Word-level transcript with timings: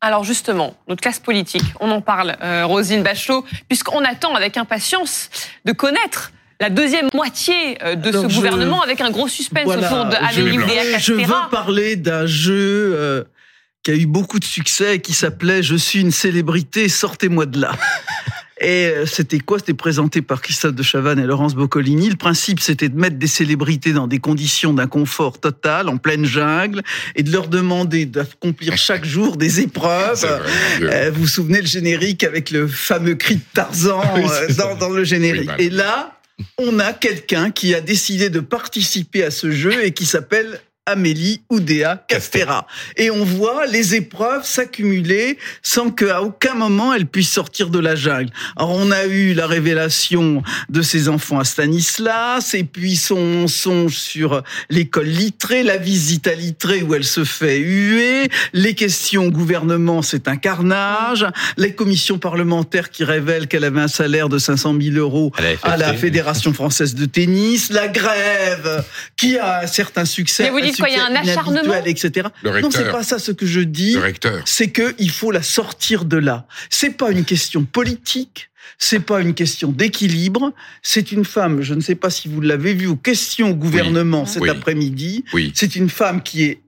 Alors 0.00 0.24
justement, 0.24 0.76
notre 0.88 1.00
classe 1.00 1.18
politique, 1.18 1.64
on 1.80 1.90
en 1.90 2.00
parle, 2.00 2.36
euh, 2.42 2.66
Rosine 2.66 3.02
Bachelot, 3.02 3.44
puisqu'on 3.68 4.04
attend 4.04 4.34
avec 4.34 4.56
impatience 4.56 5.30
de 5.64 5.72
connaître 5.72 6.32
la 6.60 6.70
deuxième 6.70 7.08
moitié 7.12 7.82
euh, 7.82 7.94
de 7.94 8.08
Alors, 8.08 8.30
ce 8.30 8.34
gouvernement 8.34 8.82
avec 8.82 9.00
un 9.00 9.10
gros 9.10 9.28
suspense 9.28 9.64
Voilà, 9.64 9.92
autour 9.92 10.06
de 10.06 10.16
Amélie 10.16 10.58
Oudéa 10.58 10.98
je 10.98 11.12
veux 11.12 11.50
parler 11.50 11.96
d'un 11.96 12.26
jeu 12.26 12.94
euh, 12.96 13.24
qui 13.82 13.90
a 13.90 13.94
eu 13.94 14.06
beaucoup 14.06 14.38
de 14.38 14.44
succès 14.44 14.96
et 14.96 15.00
qui 15.00 15.12
s'appelait 15.12 15.62
Je 15.62 15.76
suis 15.76 16.00
une 16.00 16.12
célébrité, 16.12 16.88
sortez-moi 16.88 17.46
de 17.46 17.60
là. 17.60 17.72
Et 18.60 18.86
euh, 18.86 19.06
c'était 19.06 19.40
quoi? 19.40 19.58
C'était 19.58 19.74
présenté 19.74 20.22
par 20.22 20.40
Christophe 20.40 20.74
de 20.74 20.82
Chavannes 20.82 21.18
et 21.18 21.24
Laurence 21.24 21.54
Boccolini. 21.54 22.08
Le 22.08 22.16
principe, 22.16 22.60
c'était 22.60 22.88
de 22.88 22.96
mettre 22.96 23.16
des 23.16 23.26
célébrités 23.26 23.92
dans 23.92 24.06
des 24.06 24.20
conditions 24.20 24.72
d'inconfort 24.72 25.40
total, 25.40 25.88
en 25.88 25.96
pleine 25.96 26.24
jungle, 26.24 26.82
et 27.16 27.24
de 27.24 27.32
leur 27.32 27.48
demander 27.48 28.06
d'accomplir 28.06 28.76
chaque 28.78 29.04
jour 29.04 29.36
des 29.36 29.60
épreuves. 29.60 30.20
Vrai. 30.80 31.06
Euh, 31.06 31.10
vous 31.10 31.22
vous 31.22 31.26
souvenez 31.26 31.60
le 31.60 31.66
générique 31.66 32.22
avec 32.22 32.50
le 32.50 32.68
fameux 32.68 33.16
cri 33.16 33.36
de 33.36 33.42
Tarzan 33.54 34.02
Oui, 34.16 34.22
euh, 34.30 34.54
dans, 34.54 34.76
dans 34.76 34.90
le 34.90 35.02
générique. 35.02 35.50
Oui, 35.58 35.64
et 35.66 35.70
là, 35.70 36.20
on 36.58 36.78
a 36.78 36.92
quelqu'un 36.92 37.50
qui 37.50 37.74
a 37.74 37.80
décidé 37.80 38.30
de 38.30 38.40
participer 38.40 39.24
à 39.24 39.30
ce 39.30 39.50
jeu 39.50 39.84
et 39.84 39.92
qui 39.92 40.06
s'appelle 40.06 40.60
Amélie 40.86 41.40
Oudéa 41.48 42.04
Castera. 42.08 42.66
Et 42.96 43.10
on 43.10 43.24
voit 43.24 43.66
les 43.66 43.94
épreuves 43.94 44.44
s'accumuler 44.44 45.38
sans 45.62 45.90
qu'à 45.90 46.22
aucun 46.22 46.54
moment 46.54 46.92
elle 46.92 47.06
puisse 47.06 47.30
sortir 47.30 47.70
de 47.70 47.78
la 47.78 47.94
jungle. 47.94 48.30
Alors 48.56 48.72
on 48.72 48.90
a 48.90 49.06
eu 49.06 49.32
la 49.32 49.46
révélation 49.46 50.42
de 50.68 50.82
ses 50.82 51.08
enfants 51.08 51.38
à 51.38 51.44
Stanislas, 51.44 52.52
et 52.52 52.64
puis 52.64 52.96
son 52.96 53.48
songe 53.48 53.96
sur 53.96 54.42
l'école 54.68 55.06
littrée, 55.06 55.62
la 55.62 55.78
visite 55.78 56.26
à 56.26 56.34
littré 56.34 56.82
où 56.82 56.94
elle 56.94 57.04
se 57.04 57.24
fait 57.24 57.58
huer, 57.58 58.28
les 58.52 58.74
questions 58.74 59.26
au 59.26 59.30
gouvernement, 59.30 60.02
c'est 60.02 60.28
un 60.28 60.36
carnage, 60.36 61.26
les 61.56 61.74
commissions 61.74 62.18
parlementaires 62.18 62.90
qui 62.90 63.04
révèlent 63.04 63.48
qu'elle 63.48 63.64
avait 63.64 63.80
un 63.80 63.88
salaire 63.88 64.28
de 64.28 64.38
500 64.38 64.74
000 64.80 64.96
euros 64.96 65.32
À 65.38 65.42
la 65.42 65.56
à 65.62 65.76
la 65.76 65.92
FFT. 65.92 66.00
Fédération 66.00 66.52
française 66.52 66.94
de 66.94 67.06
tennis, 67.06 67.70
la 67.70 67.88
grève 67.88 68.84
qui 69.16 69.38
a 69.38 69.60
un 69.62 69.66
certain 69.66 70.04
succès, 70.04 70.44
Mais 70.44 70.50
vous 70.50 70.60
dites 70.60 70.73
quoi, 70.76 70.88
il 70.88 70.96
y 70.96 71.00
a 71.00 71.06
un 71.06 71.14
acharnement 71.14 71.74
etc. 71.84 72.28
Le 72.42 72.60
Non, 72.60 72.70
c'est 72.70 72.90
pas 72.90 73.02
ça 73.02 73.18
ce 73.18 73.32
que 73.32 73.46
je 73.46 73.60
dis 73.60 73.94
Le 73.94 74.00
recteur. 74.00 74.42
c'est 74.46 74.68
que 74.70 74.94
il 74.98 75.10
faut 75.10 75.30
la 75.30 75.42
sortir 75.42 76.04
de 76.04 76.16
là. 76.16 76.46
C'est 76.70 76.96
pas 76.96 77.10
une 77.10 77.24
question 77.24 77.64
politique. 77.64 78.50
C'est 78.78 79.00
pas 79.00 79.20
une 79.20 79.34
question 79.34 79.70
d'équilibre. 79.70 80.52
C'est 80.82 81.12
une 81.12 81.24
femme. 81.24 81.62
Je 81.62 81.74
ne 81.74 81.80
sais 81.80 81.94
pas 81.94 82.10
si 82.10 82.28
vous 82.28 82.40
l'avez 82.40 82.74
vu 82.74 82.86
aux 82.88 82.96
questions 82.96 83.50
au 83.50 83.54
gouvernement 83.54 84.26
cet 84.26 84.42
Oui. 84.42 84.50
après-midi. 84.50 85.24
Oui. 85.32 85.52
C'est 85.54 85.76
une 85.76 85.88
femme 85.90 86.22
qui 86.22 86.44
est 86.44 86.60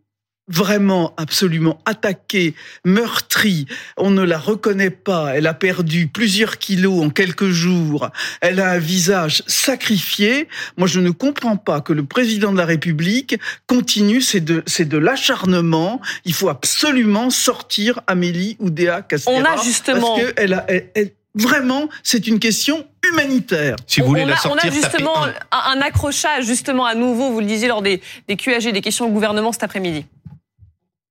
vraiment 0.49 1.13
absolument 1.17 1.81
attaquée, 1.87 2.55
meurtrie. 2.85 3.67
On 3.97 4.11
ne 4.11 4.23
la 4.23 4.39
reconnaît 4.39 4.91
pas. 4.91 5.33
Elle 5.35 5.47
a 5.47 5.55
perdu 5.55 6.07
plusieurs 6.07 6.59
kilos 6.59 7.05
en 7.05 7.11
quelques 7.11 7.49
jours. 7.49 8.11
Elle 8.41 8.61
a 8.61 8.71
un 8.71 8.79
visage 8.79 9.43
sacrifié. 9.47 10.49
Moi, 10.77 10.87
je 10.89 11.01
ne 11.01 11.11
comprends 11.11 11.57
pas 11.57 11.81
que 11.81 11.93
le 11.93 12.05
président 12.05 12.53
de 12.53 12.59
la 12.59 12.65
République 12.65 13.37
continue. 13.67 14.21
C'est 14.21 14.41
de, 14.41 14.63
c'est 14.67 14.89
de 14.89 14.99
l'acharnement. 14.99 16.01
Il 16.25 16.35
faut 16.35 16.49
absolument 16.49 17.31
sortir 17.31 18.01
Amélie 18.07 18.57
Oudéa 18.61 19.03
Castera. 19.03 19.35
On 19.37 19.45
a 19.45 19.57
justement- 19.63 20.17
Parce 20.17 20.29
que 20.29 20.33
elle 20.37 20.53
a, 20.55 20.65
elle- 20.69 20.91
elle- 20.95 21.11
vraiment, 21.35 21.89
c'est 22.03 22.27
une 22.29 22.39
question 22.39 22.87
humanitaire. 23.11 23.77
Si 23.87 24.01
vous 24.01 24.07
voulez 24.07 24.23
on 24.23 24.27
la 24.27 24.35
a, 24.35 24.39
sortir, 24.39 24.63
on 24.65 24.69
a 24.69 24.73
justement 24.73 25.25
un, 25.25 25.33
un 25.53 25.81
accrochage 25.83 26.47
justement 26.47 26.87
à 26.87 26.95
nouveau, 26.95 27.31
vous 27.31 27.41
le 27.41 27.47
disiez 27.47 27.69
lors 27.69 27.83
des, 27.83 28.01
des 28.27 28.37
QAG, 28.37 28.73
des 28.73 28.81
questions 28.81 29.07
au 29.07 29.11
gouvernement 29.11 29.53
cet 29.53 29.63
après-midi. 29.63 30.07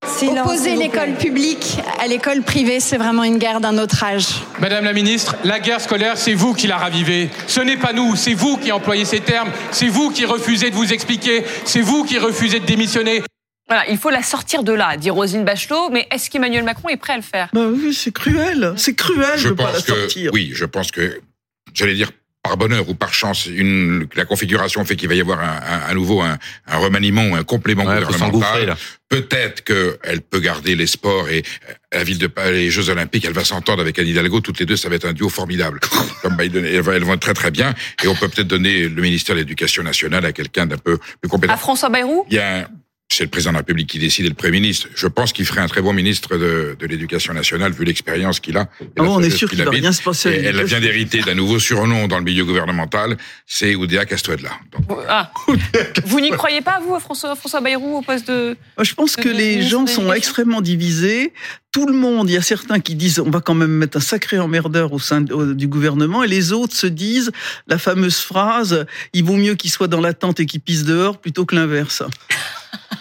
Opposer 0.10 0.76
l'école 0.76 1.16
publique 1.16 1.78
à 2.00 2.06
l'école 2.08 2.44
privée, 2.44 2.80
c'est 2.80 2.98
vraiment 2.98 3.24
une 3.24 3.38
guerre 3.40 3.60
d'un 3.60 3.78
autre 3.80 4.04
âge. 4.04 4.28
Madame 4.60 4.86
la 4.86 4.94
ministre, 4.94 5.36
la 5.44 5.60
guerre 5.60 5.82
scolaire, 5.82 6.16
c'est 6.16 6.36
vous 6.36 6.54
qui 6.54 6.68
la 6.68 6.78
ravivez. 6.78 7.30
Ce 7.48 7.60
n'est 7.60 7.76
pas 7.78 7.92
nous, 7.92 8.16
c'est 8.16 8.36
vous 8.36 8.58
qui 8.58 8.72
employez 8.72 9.04
ces 9.04 9.20
termes, 9.20 9.50
c'est 9.72 9.88
vous 9.88 10.12
qui 10.12 10.24
refusez 10.26 10.70
de 10.70 10.76
vous 10.76 10.94
expliquer, 10.94 11.44
c'est 11.66 11.82
vous 11.82 12.04
qui 12.04 12.20
refusez 12.20 12.60
de 12.60 12.66
démissionner. 12.66 13.24
Voilà, 13.68 13.90
il 13.90 13.98
faut 13.98 14.12
la 14.12 14.22
sortir 14.22 14.62
de 14.64 14.74
là, 14.74 14.96
dit 14.96 15.10
Rosine 15.10 15.44
Bachelot, 15.44 15.90
mais 15.90 16.08
est-ce 16.12 16.30
qu'Emmanuel 16.30 16.64
Macron 16.64 16.90
est 16.90 16.98
prêt 16.98 17.14
à 17.14 17.18
le 17.18 17.24
faire? 17.24 17.50
Bah 17.52 17.66
oui, 17.74 17.92
c'est 17.94 18.14
cruel. 18.14 18.74
C'est 18.78 18.94
cruel 18.94 19.38
Je 19.40 19.50
de 19.50 19.54
pas 19.54 19.72
la 19.72 19.82
que 19.82 19.88
sortir. 19.88 20.30
oui, 20.34 20.52
je 20.54 20.66
pense 20.66 20.92
que 20.92 21.20
j'allais 21.74 21.96
dire 21.96 22.12
par 22.44 22.58
bonheur 22.58 22.88
ou 22.88 22.94
par 22.94 23.12
chance, 23.12 23.48
une, 23.48 24.06
la 24.16 24.24
configuration 24.24 24.86
fait 24.86 24.96
qu'il 24.96 25.10
va 25.10 25.16
y 25.16 25.20
avoir 25.22 25.40
un, 25.40 25.46
un- 25.48 25.90
à 25.90 25.94
nouveau 25.96 26.22
un, 26.22 26.38
un 26.68 26.78
remaniement 26.78 27.24
ou 27.30 27.34
un 27.36 27.44
complément 27.44 27.86
Ouais, 27.86 28.02
gouvernemental. 28.04 28.76
Peut-être 29.22 29.64
qu'elle 29.64 30.22
peut 30.22 30.40
garder 30.40 30.76
les 30.76 30.88
sports 30.88 31.30
et 31.30 31.44
euh, 31.70 31.74
la 31.94 32.04
ville 32.04 32.18
de 32.18 32.28
Paris, 32.28 32.52
les 32.66 32.70
Jeux 32.70 32.90
Olympiques, 32.90 33.24
elle 33.26 33.34
va 33.34 33.46
s'entendre 33.46 33.82
avec 33.82 33.98
Anne 33.98 34.08
Hidalgo. 34.08 34.42
Toutes 34.42 34.60
les 34.60 34.66
deux, 34.66 34.76
ça 34.76 34.90
va 34.90 34.96
être 34.96 35.06
un 35.06 35.14
duo 35.14 35.30
formidable. 35.30 35.80
Comme 36.22 36.36
Biden, 36.36 36.66
elles 36.66 36.82
vont 36.82 37.18
très 37.18 37.34
très 37.34 37.52
bien. 37.52 37.74
Et 38.04 38.08
on 38.08 38.16
peut 38.16 38.28
peut-être 38.28 38.48
donner 38.48 38.90
le 38.90 39.02
ministère 39.02 39.36
de 39.36 39.40
l'Éducation 39.42 39.84
nationale 39.84 40.26
à 40.26 40.34
quelqu'un 40.34 40.66
d'un 40.66 40.78
peu 40.78 40.98
plus 41.22 41.30
compétent. 41.30 41.54
À 41.54 41.58
François 41.58 41.90
Bayrou? 41.90 42.26
Il 42.30 42.36
y 42.36 42.40
a 42.40 42.60
un- 42.64 42.68
c'est 43.16 43.24
le 43.24 43.30
président 43.30 43.52
de 43.52 43.56
la 43.56 43.60
République 43.60 43.90
qui 43.90 44.00
décide 44.00 44.26
et 44.26 44.30
le 44.30 44.36
Premier 44.36 44.60
ministre. 44.60 44.88
Je 44.96 45.08
pense 45.08 45.32
qu'il 45.34 45.46
ferait 45.46 45.62
un 45.62 45.68
très 45.68 45.82
bon 45.82 45.94
ministre 45.94 46.38
de, 46.38 46.76
de 46.80 46.86
l'Éducation 46.86 47.34
nationale 47.34 47.72
vu 47.72 47.86
l'expérience 47.86 48.40
qu'il 48.40 48.58
a. 48.58 48.64
et 48.82 48.88
Ah 48.98 49.04
bon, 49.04 49.16
on 49.16 49.22
est 49.24 49.30
sûr 49.30 49.50
qu'il 49.50 49.64
va 49.64 49.72
rien 49.72 49.92
se 49.92 50.02
passer. 50.02 50.30
à 50.30 50.32
Et 50.34 50.44
elle 50.44 50.64
vient 50.64 50.80
d'hériter 50.80 51.22
d'un 51.22 51.36
nouveau 51.36 51.60
surnom 51.60 52.08
dans 52.08 52.18
le 52.18 52.24
milieu 52.24 52.46
gouvernemental, 52.46 53.18
c'est 53.46 53.76
Oudéa 53.76 54.06
Castuedla. 54.06 54.50
Donc, 54.72 54.88
Vous- 54.90 54.98
ah. 55.08 55.32
Vous 56.06 56.20
n'y 56.20 56.32
croyez 56.32 56.62
pas, 56.62 56.80
vous, 56.80 57.00
François, 57.00 57.36
François 57.36 57.62
Bayrou, 57.62 57.98
au 57.98 58.02
poste 58.02 58.28
de... 58.28 58.58
Moi, 58.78 58.84
Je 58.84 58.94
pense 58.94 59.16
que 59.16 59.30
de 59.30 59.34
les 59.34 59.62
gens 59.62 59.88
sont 59.88 60.12
extrêmement 60.12 60.62
divisés. 60.62 61.34
Tout 61.72 61.88
le 61.88 61.94
monde, 61.94 62.30
il 62.30 62.34
y 62.34 62.38
a 62.38 62.42
certains 62.42 62.80
qui 62.80 62.96
disent 62.96 63.20
on 63.20 63.30
va 63.30 63.42
quand 63.42 63.54
même 63.54 63.72
mettre 63.72 63.98
un 63.98 64.02
sacré 64.02 64.40
emmerdeur 64.40 64.94
au 64.94 65.00
sein 65.00 65.20
du 65.22 65.68
gouvernement, 65.68 66.24
et 66.24 66.28
les 66.28 66.54
autres 66.54 66.74
se 66.76 66.88
disent 66.88 67.32
la 67.68 67.78
fameuse 67.78 68.20
phrase 68.20 68.86
il 69.12 69.26
vaut 69.26 69.36
mieux 69.36 69.56
qu'il 69.56 69.70
soit 69.70 69.90
dans 69.90 70.00
la 70.00 70.14
tente 70.14 70.40
et 70.40 70.46
qu'il 70.46 70.62
pisse 70.62 70.86
dehors 70.86 71.18
plutôt 71.18 71.46
que 71.46 71.54
l'inverse. 71.54 72.02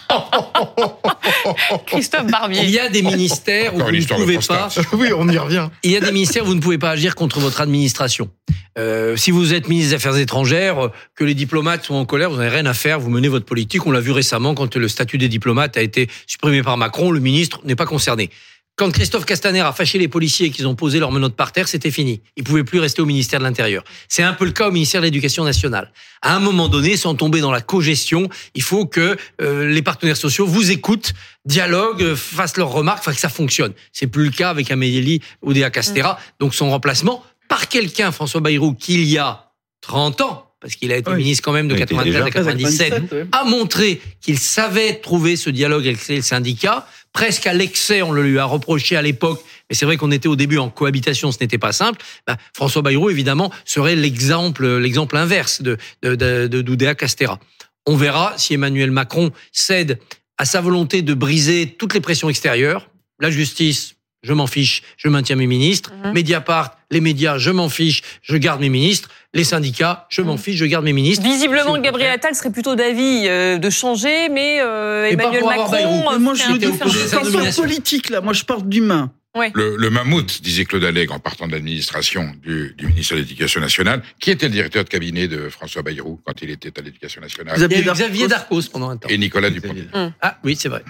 Christophe 1.85 2.23
Il 2.25 2.31
Barbier 2.31 2.65
y 2.65 2.79
a 2.79 2.89
des 2.89 3.01
ministères 3.01 3.73
où 3.73 3.77
Encore 3.77 3.89
vous 3.89 3.95
ne 3.95 4.05
pouvez 4.05 4.37
pas. 4.39 4.69
Oui, 4.93 5.09
on 5.15 5.27
y 5.27 5.37
revient. 5.37 5.69
Il 5.83 5.91
y 5.91 5.97
a 5.97 5.99
des 5.99 6.11
ministères 6.11 6.43
où 6.43 6.47
vous 6.47 6.55
ne 6.55 6.61
pouvez 6.61 6.77
pas 6.77 6.91
agir 6.91 7.15
contre 7.15 7.39
votre 7.39 7.61
administration. 7.61 8.29
Euh, 8.77 9.15
si 9.15 9.31
vous 9.31 9.53
êtes 9.53 9.67
ministre 9.69 9.91
des 9.91 9.95
Affaires 9.95 10.17
étrangères, 10.17 10.91
que 11.15 11.23
les 11.23 11.33
diplomates 11.33 11.85
sont 11.85 11.95
en 11.95 12.05
colère, 12.05 12.29
vous 12.29 12.37
n'avez 12.37 12.49
rien 12.49 12.65
à 12.65 12.73
faire, 12.73 12.99
vous 12.99 13.09
menez 13.09 13.29
votre 13.29 13.45
politique. 13.45 13.85
On 13.85 13.91
l'a 13.91 14.01
vu 14.01 14.11
récemment 14.11 14.53
quand 14.53 14.75
le 14.75 14.87
statut 14.87 15.17
des 15.17 15.29
diplomates 15.29 15.77
a 15.77 15.81
été 15.81 16.09
supprimé 16.27 16.61
par 16.61 16.77
Macron, 16.77 17.11
le 17.11 17.19
ministre 17.19 17.61
n'est 17.63 17.75
pas 17.75 17.85
concerné. 17.85 18.29
Quand 18.77 18.91
Christophe 18.91 19.23
Castaner 19.25 19.61
a 19.61 19.71
fâché 19.71 19.97
les 19.97 20.09
policiers 20.09 20.47
et 20.47 20.49
qu'ils 20.51 20.67
ont 20.67 20.75
posé 20.75 20.99
leurs 20.99 21.11
menottes 21.11 21.35
par 21.35 21.53
terre, 21.53 21.67
c'était 21.69 21.91
fini. 21.91 22.21
Ils 22.35 22.43
pouvaient 22.43 22.65
plus 22.65 22.79
rester 22.79 23.01
au 23.01 23.05
ministère 23.05 23.39
de 23.39 23.45
l'Intérieur. 23.45 23.85
C'est 24.09 24.21
un 24.23 24.33
peu 24.33 24.43
le 24.43 24.51
cas 24.51 24.67
au 24.67 24.71
ministère 24.71 24.99
de 24.99 25.05
l'Éducation 25.05 25.45
nationale. 25.45 25.93
À 26.21 26.35
un 26.35 26.39
moment 26.39 26.67
donné, 26.67 26.97
sans 26.97 27.15
tomber 27.15 27.39
dans 27.39 27.51
la 27.53 27.61
cogestion, 27.61 28.27
il 28.53 28.63
faut 28.63 28.85
que 28.85 29.15
euh, 29.41 29.67
les 29.69 29.81
partenaires 29.81 30.17
sociaux 30.17 30.45
vous 30.45 30.71
écoutent, 30.71 31.13
dialoguent, 31.45 32.03
euh, 32.03 32.15
fassent 32.17 32.57
leurs 32.57 32.71
remarques, 32.71 32.99
enfin 32.99 33.13
que 33.13 33.19
ça 33.19 33.29
fonctionne. 33.29 33.71
C'est 33.93 34.07
plus 34.07 34.25
le 34.25 34.31
cas 34.31 34.49
avec 34.49 34.69
Amélie 34.71 35.21
Oudéa 35.41 35.69
Castera. 35.69 36.19
Donc 36.41 36.53
son 36.53 36.69
remplacement 36.69 37.23
par 37.47 37.69
quelqu'un, 37.69 38.11
François 38.11 38.41
Bayrou, 38.41 38.73
qui 38.73 38.95
il 38.95 39.05
y 39.05 39.17
a 39.17 39.51
30 39.81 40.19
ans, 40.21 40.51
parce 40.59 40.75
qu'il 40.75 40.91
a 40.91 40.97
été 40.97 41.11
Oui. 41.11 41.17
ministre 41.17 41.43
quand 41.45 41.51
même 41.53 41.67
de 41.67 41.75
Il 41.75 41.81
était 41.81 41.93
93 41.93 42.15
à 42.15 42.23
déjà 42.25 42.31
97, 42.31 42.89
97, 42.89 43.11
ouais. 43.13 43.27
a 43.31 43.43
montré 43.45 44.01
qu'il 44.19 44.39
savait 44.39 44.95
trouver 44.95 45.35
ce 45.35 45.49
dialogue 45.51 45.85
avec 45.87 46.05
les 46.07 46.21
syndicats, 46.23 46.87
presque 47.15 47.47
à 47.47 47.53
l'excès, 47.53 48.01
on 48.01 48.11
le 48.11 48.23
lui 48.23 48.37
a 48.37 48.43
reproché 48.43 48.97
à 48.97 49.01
l'époque, 49.01 49.41
mais 49.69 49.75
c'est 49.75 49.85
vrai 49.85 49.95
qu'on 49.95 50.11
était 50.11 50.27
au 50.27 50.35
début 50.35 50.57
en 50.57 50.69
cohabitation, 50.69 51.31
ce 51.31 51.37
n'était 51.39 51.57
pas 51.57 51.71
simple. 51.71 52.03
Ben, 52.27 52.35
François 52.53 52.81
Bayrou, 52.81 53.09
évidemment, 53.09 53.51
serait 53.63 53.95
l'exemple, 53.95 54.67
l'exemple 54.77 55.15
inverse 55.15 55.61
de, 55.61 55.77
de, 56.03 56.15
de, 56.15 56.61
Doudéa 56.61 56.93
Castera. 56.93 57.39
On 57.85 57.95
verra 57.95 58.33
si 58.37 58.53
Emmanuel 58.53 58.91
Macron 58.91 59.31
cède 59.53 59.97
à 60.37 60.43
sa 60.43 60.59
volonté 60.59 61.03
de 61.03 61.13
briser 61.13 61.73
toutes 61.79 61.93
les 61.93 62.01
pressions 62.01 62.29
extérieures, 62.29 62.89
la 63.21 63.31
justice, 63.31 63.94
je 64.25 64.33
m'en 64.33 64.47
fiche, 64.47 64.81
je 64.97 65.07
maintiens 65.07 65.35
mes 65.35 65.47
ministres. 65.47 65.91
Mhm. 66.03 66.13
Mediapart, 66.13 66.77
les 66.91 66.99
médias, 67.01 67.37
je 67.37 67.51
m'en 67.51 67.69
fiche, 67.69 68.01
je 68.23 68.35
garde 68.37 68.59
mes 68.61 68.69
ministres. 68.69 69.09
Les 69.33 69.43
syndicats, 69.43 70.07
je 70.09 70.21
m'en 70.21 70.33
Mhm. 70.33 70.39
fiche, 70.39 70.55
je 70.57 70.65
garde 70.65 70.83
mes 70.85 70.93
ministres. 70.93 71.23
Visiblement, 71.23 71.77
Gabriel 71.77 72.11
Attal 72.11 72.33
serait 72.35 72.51
plutôt 72.51 72.75
d'avis 72.75 73.25
euh, 73.27 73.57
de 73.57 73.69
changer, 73.69 74.29
mais 74.29 74.59
euh, 74.61 75.09
Emmanuel 75.11 75.43
Macron 75.43 75.73
euh, 75.73 76.11
Mais 76.13 76.19
moi, 76.19 76.33
je 76.33 76.41
je 76.41 77.09
parle 77.11 77.31
pas 77.31 77.51
politique 77.51 78.09
là. 78.09 78.21
Moi, 78.21 78.33
je 78.33 78.43
parle 78.43 78.67
d'humain. 78.67 79.11
le, 79.53 79.75
le 79.75 79.89
mammouth, 79.89 80.41
disait 80.41 80.63
Claude 80.63 80.85
Allègre 80.85 81.13
en 81.13 81.19
partant 81.19 81.45
de 81.47 81.51
l'administration 81.51 82.31
du, 82.41 82.73
du 82.77 82.87
ministère 82.87 83.17
de 83.17 83.21
l'Éducation 83.23 83.59
nationale, 83.59 84.01
qui 84.21 84.31
était 84.31 84.45
le 84.47 84.53
directeur 84.53 84.85
de 84.85 84.89
cabinet 84.89 85.27
de 85.27 85.49
François 85.49 85.81
Bayrou 85.81 86.21
quand 86.25 86.41
il 86.41 86.49
était 86.51 86.71
à 86.79 86.81
l'Éducation 86.81 87.19
nationale. 87.21 87.57
Xavier 87.57 88.27
Darcos 88.29 88.61
pendant 88.71 88.89
un 88.91 88.97
temps. 88.97 89.09
et 89.09 89.17
Nicolas 89.17 89.49
Dupont. 89.49 89.75
Ah 90.21 90.37
oui, 90.45 90.55
c'est 90.57 90.69
vrai. 90.69 90.83